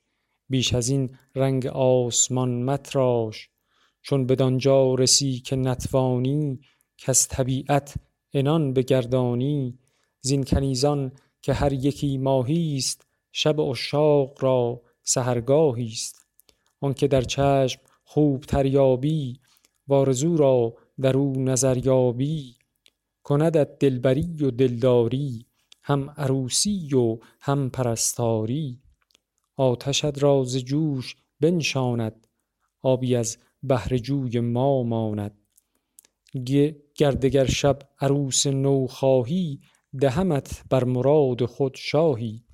بیش 0.49 0.75
ازین 0.75 1.17
رنگ 1.35 1.67
آسمان 1.67 2.63
متراش. 2.63 3.49
چون 4.03 4.27
بدانجا 4.27 4.95
رسی 4.95 5.39
که 5.41 5.57
نتوانی 5.57 6.61
کز 6.99 7.29
طبیعت 7.29 7.95
عنان 8.35 8.73
بگردانی. 8.73 9.79
زین 10.23 10.45
کنیزان 10.45 11.13
که 11.43 11.53
هر 11.53 11.73
یکی 11.73 12.19
ماهیست 12.19 13.07
شب 13.33 13.61
عشاق 13.61 14.45
را 14.45 14.83
سحرگاهیست 15.03 16.27
آنکه 16.81 17.09
در 17.09 17.23
چشم 17.23 17.81
خوبتر 18.05 18.67
یابی 18.67 19.41
وآرزو 19.89 20.37
را 20.37 20.75
درو 21.01 21.33
نظر 21.33 21.87
یابی. 21.87 22.57
کندت 23.23 23.79
دلبری 23.79 24.45
و 24.45 24.51
دلداری 24.51 25.47
هم 25.83 26.11
عروسی 26.11 26.95
و 26.95 27.19
هم 27.41 27.71
پرستاری. 27.71 28.83
آتشت 29.57 30.23
را 30.23 30.45
ز 30.45 30.57
جوش 30.57 31.17
بنشاند 31.41 32.27
آبی 32.83 33.17
از 33.17 33.39
بحر 33.69 33.97
جوی 33.97 34.41
ما 34.41 34.83
ماند. 34.83 35.39
گر 36.95 37.11
دگر 37.11 37.47
شب 37.47 37.79
عروس 38.01 38.47
نو 38.47 38.87
خواهی 38.87 39.61
دهمت 40.01 40.63
بر 40.71 40.85
مراد 40.85 41.45
خود 41.45 41.75
شاهی. 41.75 42.45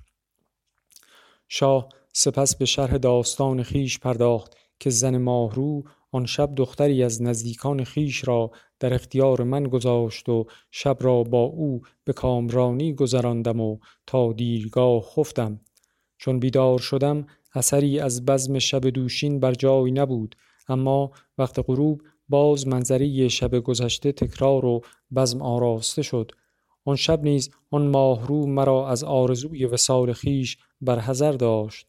شاه 1.47 1.89
سپس 2.13 2.55
به 2.55 2.65
شرح 2.65 2.97
داستان 2.97 3.63
خویش 3.63 3.99
پرداخت 3.99 4.55
که 4.79 4.89
زن 4.89 5.17
ماهرو 5.17 5.83
آن 6.11 6.25
شب 6.25 6.55
دختری 6.55 7.03
از 7.03 7.21
نزدیکان 7.21 7.83
خویش 7.83 8.27
را 8.27 8.51
در 8.79 8.93
اختیار 8.93 9.43
من 9.43 9.63
گذاشت 9.63 10.29
و 10.29 10.45
شب 10.71 10.97
را 11.01 11.23
با 11.23 11.43
او 11.43 11.81
به 12.03 12.13
کامرانی 12.13 12.93
گذراندم 12.93 13.59
و 13.59 13.77
تا 14.07 14.33
دیرگاه 14.33 15.01
خفتم. 15.01 15.59
چون 16.17 16.39
بیدار 16.39 16.79
شدم 16.79 17.27
اثری 17.53 17.99
از 17.99 18.25
بزم 18.25 18.59
شب 18.59 18.85
دوشین 18.85 19.39
بر 19.39 19.53
جای 19.53 19.91
نبود. 19.91 20.35
اما 20.67 21.11
وقت 21.37 21.59
غروب 21.67 22.01
باز 22.29 22.67
منظره 22.67 23.27
شب 23.27 23.59
گذشته 23.59 24.11
تکرار 24.11 24.65
و 24.65 24.81
بزم 25.15 25.41
آراسته 25.41 26.01
شد. 26.01 26.31
آن 26.85 26.95
شب 26.95 27.23
نیز 27.23 27.49
آن 27.71 27.87
ماهرو 27.87 28.47
مرا 28.47 28.89
از 28.89 29.03
آرزوی 29.03 29.65
وصال 29.65 30.13
خویش 30.13 30.57
بر 30.81 30.99
حذر 30.99 31.31
داشت. 31.31 31.87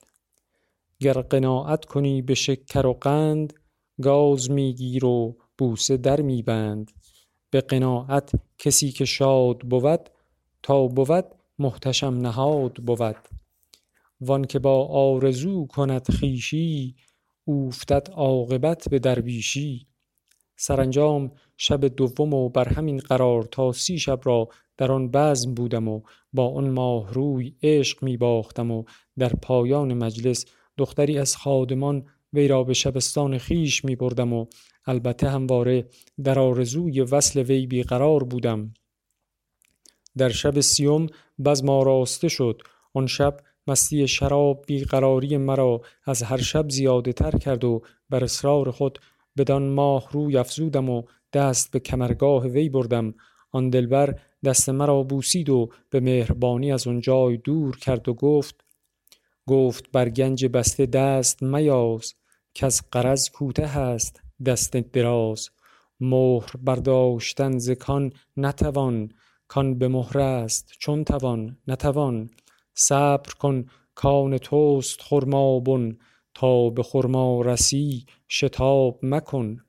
گر 1.01 1.13
قناعت 1.13 1.85
کنی 1.85 2.23
به 2.23 2.35
شکر 2.35 2.87
و 2.87 2.93
قند 2.93 3.53
گاز 4.03 4.51
می 4.51 4.75
گیر 4.75 5.05
و 5.05 5.37
بوسه 5.59 5.97
در 5.97 6.21
می 6.21 6.43
بند 6.43 6.91
به 7.51 7.61
قناعت 7.61 8.33
کسی 8.59 8.93
که 8.93 9.05
شاد 9.05 9.59
بود 9.59 10.11
تا 10.63 10.87
بود 10.87 11.25
محتشم 11.59 12.15
نهاد 12.15 12.75
بود. 12.75 13.17
وآنکه 14.21 14.59
با 14.59 14.87
آرزو 14.87 15.67
کند 15.67 16.11
خویشی 16.19 16.97
اوفتد 17.45 18.09
عاقبت 18.13 18.89
به 18.89 18.99
درویشی. 18.99 19.87
سرانجام 20.57 21.33
شب 21.57 21.85
دوم 21.85 22.35
و 22.35 22.49
بر 22.49 22.69
همین 22.69 22.99
قرار 22.99 23.43
تا 23.43 23.73
سی 23.73 23.99
شب 23.99 24.21
را 24.25 24.49
در 24.81 24.93
آن 24.93 25.11
بزم 25.11 25.55
بودم 25.55 25.89
و 25.89 26.01
با 26.33 26.55
آن 26.55 26.71
ماهروی 26.71 27.55
عشق 27.63 28.03
می 28.03 28.17
باختم 28.17 28.71
و 28.71 28.85
در 29.19 29.29
پایان 29.29 29.95
مجلس 29.95 30.45
دختری 30.79 31.19
از 31.19 31.37
خادمان 31.37 32.07
وی 32.33 32.49
را 32.49 32.65
به 32.65 32.73
شبستان 32.75 33.39
خویش 33.39 33.85
می 33.85 33.97
بردم 33.97 34.33
و 34.33 34.47
البته 34.87 35.29
همواره 35.29 35.89
در 36.25 36.39
آرزوی 36.39 37.01
وصل 37.01 37.41
وی 37.41 37.67
بی 37.67 37.83
قرار 37.83 38.25
بودم. 38.25 38.75
در 40.19 40.29
شب 40.29 40.61
سیوم 40.61 41.07
بزم 41.45 41.69
آراسته 41.69 42.29
شد. 42.29 42.63
آن 42.95 43.07
شب 43.07 43.37
مستی 43.67 44.09
شراب 44.09 44.65
بی 44.67 44.85
قراری 44.85 45.37
مرا 45.37 45.81
از 46.05 46.23
هر 46.23 46.41
شب 46.41 46.71
زیاده 46.71 47.13
تر 47.13 47.31
کرد 47.31 47.65
و 47.65 47.83
بر 48.11 48.25
اصرار 48.25 48.71
خود 48.71 48.99
بدان 49.39 49.69
ماهروی 49.69 50.37
افزودم 50.37 50.91
و 50.91 51.03
دست 51.33 51.71
به 51.71 51.81
کمرگاه 51.81 52.47
وی 52.47 52.69
بردم. 52.69 53.15
آن 53.53 53.71
دلبر 53.71 54.21
دست 54.45 54.69
مرا 54.69 55.03
بوسید 55.03 55.51
و 55.51 55.69
به 55.91 56.01
مهربانی 56.01 56.73
از 56.73 56.87
آن 56.87 57.01
جای 57.01 57.37
دور 57.37 57.77
کرد 57.77 58.09
و 58.09 58.15
گفت 58.15 58.65
گفت 59.47 59.91
بر 59.93 60.09
گنج 60.09 60.47
بسته 60.47 60.87
دست 60.87 61.43
میاز 61.43 62.15
کز 62.55 62.83
غرض 62.93 63.31
کوته 63.31 63.79
است 63.79 64.21
دست 64.47 64.77
دراز. 64.77 65.51
مهر 66.01 66.51
برداشتن 66.63 67.59
ز 67.59 67.71
کان 67.71 68.13
نتوان 68.37 69.13
کان 69.49 69.79
به 69.79 69.89
مهر 69.89 70.19
است 70.19 70.73
چون 70.79 71.05
توان 71.05 71.59
نتوان. 71.67 72.31
صبر 72.75 73.33
کن 73.33 73.67
کآن 73.95 74.39
توست 74.39 75.01
خرمابن 75.01 75.99
تا 76.35 76.71
به 76.71 76.83
خرما 76.83 77.43
رسی 77.43 78.07
شتاب 78.29 78.99
مکن. 79.03 79.61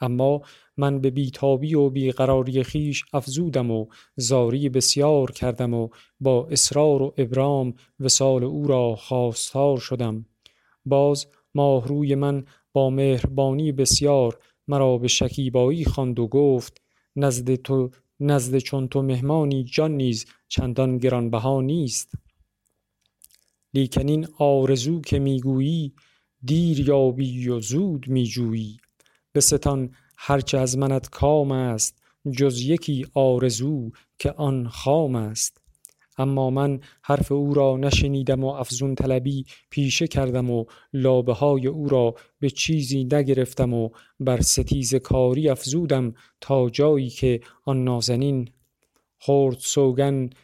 اما 0.00 0.42
من 0.76 1.00
به 1.00 1.10
بی 1.10 1.30
تابی 1.30 1.74
و 1.74 1.90
بی 1.90 2.12
قراری 2.12 2.62
خویش 2.64 3.04
افزودم 3.12 3.70
و 3.70 3.86
زاری 4.16 4.68
بسیار 4.68 5.30
کردم 5.30 5.74
و 5.74 5.88
با 6.20 6.46
اصرار 6.50 7.02
و 7.02 7.14
ابرام 7.16 7.74
وصال 8.00 8.44
او 8.44 8.66
را 8.66 8.96
خواستار 8.96 9.78
شدم. 9.78 10.26
باز 10.84 11.26
ماهروی 11.54 12.14
من 12.14 12.44
با 12.72 12.90
مهربانی 12.90 13.72
بسیار 13.72 14.38
مرا 14.68 14.98
به 14.98 15.08
شکیبایی 15.08 15.84
خواند 15.84 16.18
و 16.18 16.26
گفت 16.26 16.82
نزد 18.20 18.58
چون 18.58 18.88
تو 18.88 19.02
مهمانی 19.02 19.64
جان 19.64 19.92
نیز 19.92 20.26
چندان 20.48 20.98
گرانبها 20.98 21.60
نیست. 21.60 22.12
لیکن 23.74 24.08
این 24.08 24.28
آرزو 24.38 25.00
که 25.00 25.18
می 25.18 25.40
گویی 25.40 25.94
دیر 26.44 26.88
یابی 26.88 27.48
و 27.48 27.60
زود 27.60 28.08
می 28.08 28.24
جویی 28.24 28.76
بستان 29.36 29.90
هرچه 30.16 30.58
از 30.58 30.78
منت 30.78 31.08
کام 31.10 31.52
است 31.52 32.02
جز 32.30 32.60
یکی 32.60 33.06
آرزو 33.14 33.90
که 34.18 34.32
آن 34.32 34.68
خام 34.68 35.16
است. 35.16 35.60
اما 36.18 36.50
من 36.50 36.80
حرف 37.02 37.32
او 37.32 37.54
را 37.54 37.76
نشنیدم 37.76 38.44
و 38.44 38.46
افزون 38.46 38.94
طلبی 38.94 39.44
پیشه 39.70 40.06
کردم 40.06 40.50
و 40.50 40.64
لابه 40.92 41.32
های 41.32 41.66
او 41.66 41.88
را 41.88 42.14
به 42.40 42.50
چیزی 42.50 43.04
نگرفتم 43.04 43.74
و 43.74 43.88
بر 44.20 44.40
ستیزه 44.40 44.98
کاری 44.98 45.48
افزودم 45.48 46.14
تا 46.40 46.70
جایی 46.70 47.10
که 47.10 47.40
آن 47.64 47.84
نازنین 47.84 48.48
خورد 49.18 49.58
سوگند 49.58 50.34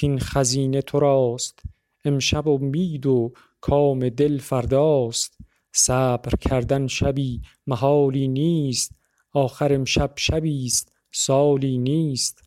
کاین 0.00 0.18
خزینه 0.18 0.82
تراست 0.82 1.62
امشب 2.04 2.48
امید 2.48 3.06
و 3.06 3.32
کام 3.60 4.08
دل 4.08 4.38
فرداست. 4.38 5.43
صبر 5.76 6.36
کردن 6.40 6.86
شبی 6.86 7.42
محالی 7.66 8.28
نیست 8.28 8.92
آخر 9.32 9.74
امشب 9.74 10.12
شبیست 10.16 10.92
سالی 11.12 11.78
نیست. 11.78 12.42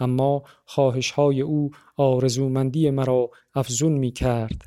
اما 0.00 0.42
خواهش 0.64 1.10
های 1.10 1.40
او 1.40 1.70
آرزومندی 1.96 2.90
مرا 2.90 3.30
افزون 3.54 3.92
می 3.92 4.12
کرد 4.12 4.62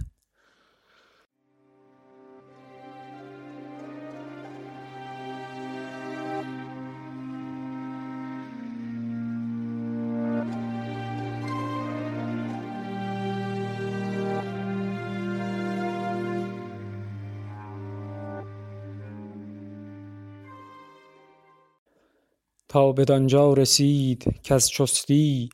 تا 22.73 22.91
بدانجا 22.91 23.53
رسید 23.53 24.41
کز 24.43 24.67
چستی 24.67 25.49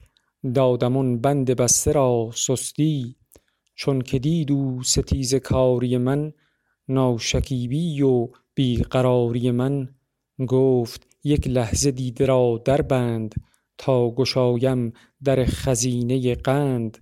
دادم 0.56 0.98
آن 0.98 1.22
بند 1.22 1.52
بسته 1.52 1.92
را 1.92 2.32
سستی. 2.36 3.16
چونکه 3.76 4.20
دید 4.20 4.52
او 4.52 4.84
ستیزه 4.84 5.40
کاری 5.40 5.98
من 5.98 6.34
ناشکیبی 6.88 8.02
و 8.02 8.28
بی 8.56 8.78
قراری 8.78 9.52
من 9.52 9.90
گفت 10.48 11.08
یک 11.24 11.48
لحظه 11.48 11.92
دیده 11.92 12.26
را 12.26 12.62
در 12.66 12.82
بند 12.82 13.36
تا 13.78 14.12
گشایم 14.12 14.94
در 15.24 15.46
خزینه 15.46 16.36
قند. 16.36 16.98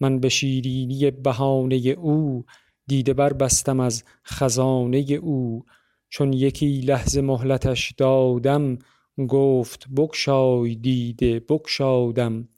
من 0.00 0.20
به 0.20 0.28
شیرینی 0.28 1.10
بهانه 1.10 1.76
او 1.76 2.44
دیده 2.86 3.14
بربستم 3.14 3.80
از 3.80 4.04
خزانه 4.26 4.98
او. 5.22 5.64
چون 6.08 6.32
یکی 6.32 6.80
لحظه 6.80 7.20
مهلتش 7.20 7.92
دادم 7.98 8.78
گفت 9.26 9.88
بگشای 9.96 10.74
دیده 10.74 11.40
بگشادم. 11.40 12.48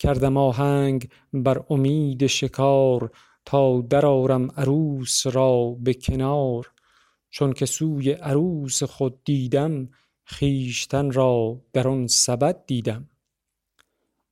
کردم 0.00 0.36
آهنگ 0.36 1.08
بر 1.32 1.64
امید 1.70 2.26
شکار 2.26 3.10
تا 3.44 3.80
درآرم 3.80 4.50
عروس 4.50 5.26
را 5.26 5.76
به 5.80 5.94
کنار. 5.94 6.70
چون 7.30 7.52
که 7.52 7.66
سوی 7.66 8.10
عروس 8.10 8.82
خود 8.82 9.24
دیدم 9.24 9.88
خویشتن 10.26 11.12
را 11.12 11.60
در 11.72 11.88
آن 11.88 12.06
سبد 12.06 12.66
دیدم. 12.66 13.08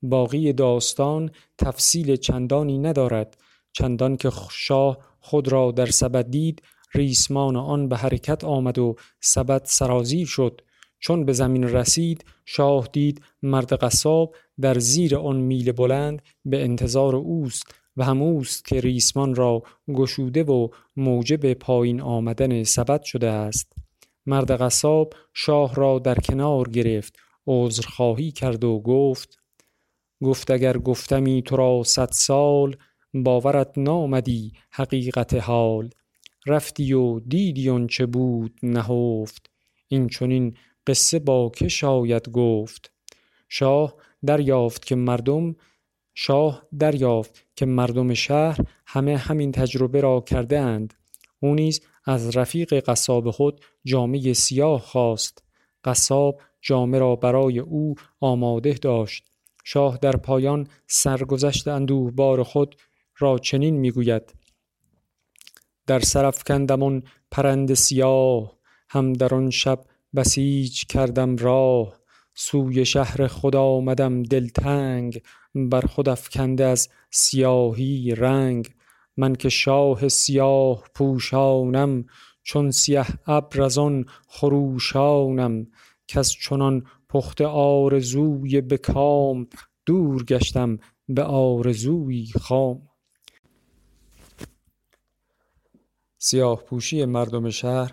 باقی 0.02 0.52
داستان 0.52 1.30
تفصیل 1.58 2.16
چندانی 2.16 2.78
ندارد 2.78 3.36
چندان 3.72 4.16
که 4.16 4.30
شاه 4.50 4.98
خود 5.20 5.48
را 5.48 5.70
در 5.70 5.86
سبد 5.86 6.30
دید 6.30 6.62
ریسمان 6.94 7.56
آن 7.56 7.88
به 7.88 7.96
حرکت 7.96 8.44
آمد 8.44 8.78
و 8.78 8.96
سبد 9.20 9.62
سرازیر 9.64 10.26
شد. 10.26 10.60
چون 11.02 11.24
به 11.24 11.32
زمین 11.32 11.64
رسید 11.64 12.24
شاه 12.44 12.88
دید 12.92 13.22
مرد 13.42 13.72
قصاب 13.72 14.34
در 14.60 14.78
زیر 14.78 15.16
آن 15.16 15.36
میل 15.36 15.72
بلند 15.72 16.22
به 16.44 16.62
انتظار 16.62 17.16
اوست 17.16 17.74
و 17.96 18.04
هم 18.04 18.22
اوست 18.22 18.64
که 18.64 18.80
ریسمان 18.80 19.34
را 19.34 19.62
گشوده 19.88 20.42
و 20.42 20.68
موجب 20.96 21.52
پایین 21.52 22.00
آمدن 22.00 22.62
سبد 22.62 23.02
شده 23.02 23.30
است. 23.30 23.72
مرد 24.26 24.50
قصاب 24.50 25.12
شاه 25.34 25.74
را 25.74 25.98
در 25.98 26.14
کنار 26.14 26.68
گرفت 26.68 27.16
عذرخواهی 27.46 28.32
کرد 28.32 28.64
و 28.64 28.80
گفت 28.80 29.38
گفت 30.22 30.50
اگر 30.50 30.78
گفتمی 30.78 31.42
تو 31.42 31.56
را 31.56 31.82
صد 31.82 32.10
سال 32.12 32.76
باورت 33.14 33.78
نامدی 33.78 34.52
حقیقت 34.70 35.34
حال. 35.34 35.90
رفتی 36.46 36.92
و 36.92 37.20
دیدی 37.20 37.86
چه 37.86 38.06
بود 38.06 38.58
نهفت. 38.62 39.50
این 39.88 40.08
چنین 40.08 40.56
قصه 40.86 41.18
با 41.18 41.50
که 41.56 41.68
شاید 41.68 42.28
گفت. 42.28 42.92
شاه 43.48 43.94
دریافت 44.26 44.84
که 44.84 44.94
مردم 44.94 45.56
شاه 46.14 46.66
دریافت 46.78 47.46
که 47.56 47.66
مردم 47.66 48.14
شهر 48.14 48.60
همه 48.86 49.16
همین 49.16 49.52
تجربه 49.52 50.00
را 50.00 50.20
کرده 50.20 50.58
اند 50.58 50.94
او 51.40 51.54
نیز 51.54 51.80
از 52.04 52.36
رفیق 52.36 52.74
قصاب 52.74 53.30
خود 53.30 53.60
جامه 53.84 54.32
سیاه 54.32 54.80
خواست. 54.80 55.44
قصاب 55.84 56.40
جامه 56.60 56.98
را 56.98 57.16
برای 57.16 57.58
او 57.58 57.94
آماده 58.20 58.72
داشت. 58.72 59.24
شاه 59.64 59.98
در 60.02 60.16
پایان 60.16 60.66
سرگذشت 60.86 61.68
بار 62.16 62.42
خود 62.42 62.76
را 63.18 63.38
چنین 63.38 63.76
می‌گوید. 63.76 64.34
در 65.86 66.00
سرف 66.00 66.44
کندمون 66.44 67.02
پرند 67.30 67.74
سیاه 67.74 68.58
هم 68.90 69.12
در 69.12 69.34
آن 69.34 69.50
شب 69.50 69.84
بسیج 70.14 70.84
کردم 70.86 71.36
راه 71.36 71.98
سوی 72.34 72.84
شهر 72.84 73.26
خدا 73.26 73.62
آمدم 73.62 74.22
دلتنگ 74.22 75.22
بر 75.54 75.80
خود 75.80 76.08
افکنده 76.08 76.64
از 76.64 76.88
سیاهی 77.10 78.14
رنگ. 78.14 78.74
من 79.16 79.34
که 79.34 79.48
شاه 79.48 80.08
سیاه 80.08 80.84
پوشانم 80.94 82.04
چون 82.42 82.70
سیه 82.70 83.06
ابر 83.26 83.62
از 83.62 83.78
آن 83.78 84.04
خروشانم. 84.28 85.66
کز 86.08 86.30
چنان 86.30 86.86
پخته 87.08 87.46
آرزوی 87.46 88.60
به 88.60 88.76
کام 88.76 89.46
دور 89.86 90.24
گشتم 90.24 90.78
به 91.08 91.22
آرزویی 91.22 92.26
خام. 92.40 92.82
سیاه 96.18 96.62
پوشی 96.64 97.04
مردم 97.04 97.50
شهر 97.50 97.92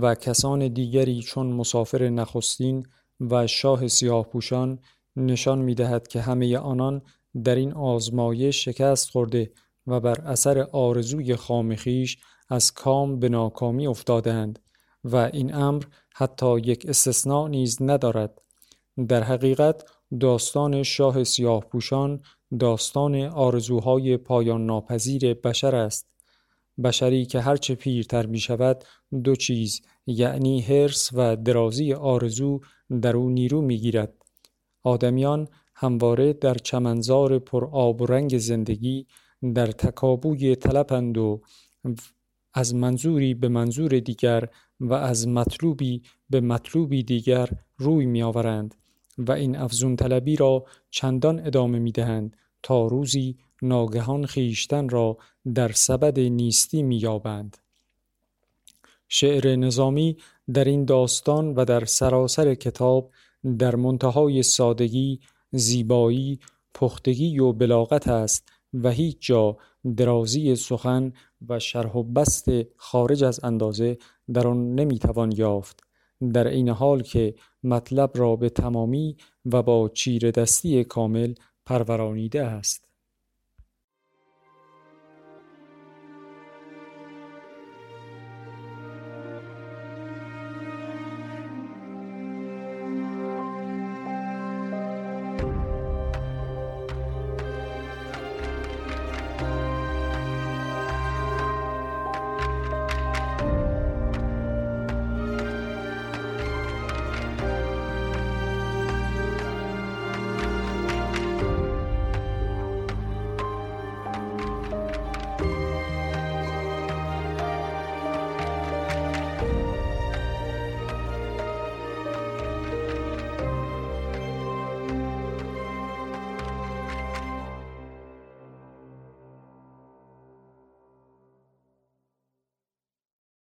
و 0.00 0.14
کسان 0.14 0.68
دیگری 0.68 1.22
چون 1.22 1.46
مسافر 1.46 2.08
نخستین 2.08 2.86
و 3.20 3.46
شاه 3.46 3.88
سیاه 3.88 4.28
پوشان 4.28 4.78
نشان 5.16 5.58
می 5.58 5.74
دهد 5.74 6.08
که 6.08 6.20
همه 6.20 6.58
آنان 6.58 7.02
در 7.44 7.54
این 7.54 7.72
آزمایش 7.72 8.64
شکست 8.64 9.10
خورده 9.10 9.52
و 9.86 10.00
بر 10.00 10.20
اثر 10.20 10.60
آرزوی 10.72 11.36
خام 11.36 11.76
خویش 11.76 12.18
از 12.48 12.72
کام 12.72 13.18
به 13.18 13.28
ناکامی 13.28 13.86
افتادند 13.86 14.58
و 15.04 15.16
این 15.16 15.54
امر 15.54 15.82
حتی 16.14 16.60
یک 16.60 16.86
استثناء 16.88 17.48
نیز 17.48 17.82
ندارد. 17.82 18.42
در 19.08 19.22
حقیقت 19.22 19.84
داستان 20.20 20.82
شاه 20.82 21.24
سیاه 21.24 21.60
پوشان 21.60 22.20
داستان 22.60 23.14
آرزوهای 23.16 24.16
پایان 24.16 24.66
ناپذیر 24.66 25.34
بشر 25.34 25.74
است. 25.74 26.16
بشری 26.84 27.26
که 27.26 27.40
هرچه 27.40 27.74
پیرتر 27.74 28.26
می 28.26 28.38
شود 28.38 28.84
دو 29.24 29.36
چیز 29.36 29.80
یعنی 30.06 30.60
حرس 30.60 31.10
و 31.12 31.36
درازی 31.36 31.92
آرزو 31.92 32.60
در 33.02 33.16
او 33.16 33.30
نیرو 33.30 33.60
می 33.60 33.78
گیرد. 33.78 34.14
آدمیان 34.82 35.48
همواره 35.74 36.32
در 36.32 36.54
چمنزار 36.54 37.38
پر 37.38 37.64
آب 37.64 38.02
و 38.02 38.06
رنگ 38.06 38.38
زندگی 38.38 39.06
در 39.54 39.66
تکابوی 39.66 40.56
طلبند 40.56 41.18
و 41.18 41.42
از 42.54 42.74
منظوری 42.74 43.34
به 43.34 43.48
منظور 43.48 43.98
دیگر 43.98 44.48
و 44.80 44.92
از 44.92 45.28
مطلوبی 45.28 46.02
به 46.30 46.40
مطلوبی 46.40 47.02
دیگر 47.02 47.48
روی 47.76 48.06
می 48.06 48.22
آورند 48.22 48.74
و 49.18 49.32
این 49.32 49.56
افزون 49.56 49.96
طلبی 49.96 50.36
را 50.36 50.64
چندان 50.90 51.46
ادامه 51.46 51.78
می 51.78 51.92
دهند 51.92 52.36
تا 52.62 52.86
روزی 52.86 53.36
ناگهان 53.62 54.26
خیشتن 54.26 54.88
را 54.88 55.16
در 55.54 55.72
سبد 55.72 56.20
نیستی 56.20 56.82
می 56.82 56.96
یابند. 56.96 57.56
شعر 59.08 59.56
نظامی 59.56 60.16
در 60.54 60.64
این 60.64 60.84
داستان 60.84 61.54
و 61.54 61.64
در 61.64 61.84
سراسر 61.84 62.54
کتاب 62.54 63.10
در 63.58 63.76
منتهای 63.76 64.42
سادگی، 64.42 65.20
زیبایی، 65.50 66.40
پختگی 66.74 67.38
و 67.38 67.52
بلاغت 67.52 68.08
است 68.08 68.48
و 68.74 68.90
هیچ 68.90 69.16
جا 69.20 69.56
درازی 69.96 70.56
سخن 70.56 71.12
و 71.48 71.58
شرح 71.58 71.92
و 71.92 72.02
بست 72.02 72.48
خارج 72.76 73.24
از 73.24 73.44
اندازه 73.44 73.98
در 74.32 74.46
آن 74.46 74.74
نمی‌توان 74.74 75.32
یافت. 75.32 75.80
در 76.32 76.48
این 76.48 76.68
حال 76.68 77.02
که 77.02 77.34
مطلب 77.62 78.10
را 78.14 78.36
به 78.36 78.50
تمامی 78.50 79.16
و 79.44 79.62
با 79.62 79.88
چیر 79.88 80.30
دستی 80.30 80.84
کامل 80.84 81.34
پرورانیده 81.66 82.42
است. 82.42 82.85